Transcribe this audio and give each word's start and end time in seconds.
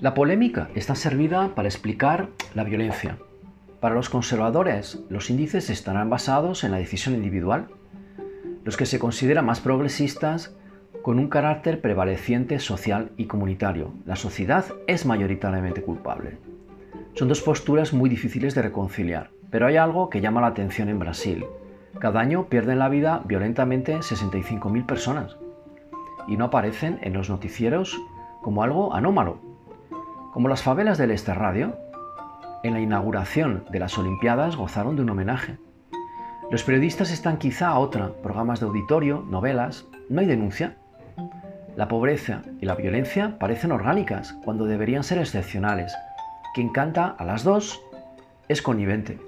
La 0.00 0.14
polémica 0.14 0.70
está 0.74 0.94
servida 0.94 1.54
para 1.54 1.68
explicar 1.68 2.30
la 2.54 2.64
violencia. 2.64 3.18
Para 3.80 3.94
los 3.94 4.08
conservadores, 4.08 4.98
los 5.10 5.28
índices 5.28 5.68
estarán 5.68 6.08
basados 6.08 6.64
en 6.64 6.70
la 6.70 6.78
decisión 6.78 7.14
individual. 7.14 7.66
Los 8.64 8.78
que 8.78 8.86
se 8.86 8.98
consideran 8.98 9.44
más 9.44 9.60
progresistas, 9.60 10.56
con 11.02 11.18
un 11.18 11.28
carácter 11.28 11.82
prevaleciente 11.82 12.60
social 12.60 13.10
y 13.18 13.26
comunitario. 13.26 13.92
La 14.06 14.16
sociedad 14.16 14.64
es 14.86 15.04
mayoritariamente 15.04 15.82
culpable. 15.82 16.38
Son 17.12 17.28
dos 17.28 17.42
posturas 17.42 17.92
muy 17.92 18.08
difíciles 18.08 18.54
de 18.54 18.62
reconciliar, 18.62 19.30
pero 19.50 19.66
hay 19.66 19.76
algo 19.76 20.08
que 20.08 20.22
llama 20.22 20.40
la 20.40 20.46
atención 20.46 20.88
en 20.88 20.98
Brasil. 20.98 21.44
Cada 21.98 22.20
año 22.20 22.46
pierden 22.46 22.78
la 22.78 22.88
vida 22.88 23.20
violentamente 23.26 23.98
65.000 23.98 24.86
personas 24.86 25.36
y 26.26 26.38
no 26.38 26.46
aparecen 26.46 26.98
en 27.02 27.12
los 27.12 27.28
noticieros 27.28 28.00
como 28.40 28.62
algo 28.62 28.94
anómalo. 28.94 29.49
Como 30.32 30.48
las 30.48 30.62
favelas 30.62 30.96
del 30.96 31.10
Este 31.10 31.34
Radio, 31.34 31.76
en 32.62 32.74
la 32.74 32.80
inauguración 32.80 33.64
de 33.70 33.80
las 33.80 33.98
Olimpiadas 33.98 34.54
gozaron 34.54 34.94
de 34.94 35.02
un 35.02 35.10
homenaje. 35.10 35.58
Los 36.52 36.62
periodistas 36.62 37.10
están 37.10 37.38
quizá 37.38 37.68
a 37.70 37.78
otra, 37.80 38.12
programas 38.22 38.60
de 38.60 38.66
auditorio, 38.66 39.24
novelas, 39.28 39.86
no 40.08 40.20
hay 40.20 40.28
denuncia. 40.28 40.76
La 41.74 41.88
pobreza 41.88 42.42
y 42.60 42.66
la 42.66 42.76
violencia 42.76 43.38
parecen 43.40 43.72
orgánicas 43.72 44.32
cuando 44.44 44.66
deberían 44.66 45.02
ser 45.02 45.18
excepcionales. 45.18 45.92
Quien 46.54 46.68
canta 46.68 47.08
a 47.08 47.24
las 47.24 47.42
dos 47.42 47.80
es 48.48 48.62
connivente. 48.62 49.18